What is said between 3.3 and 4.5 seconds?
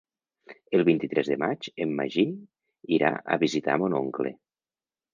a visitar mon oncle.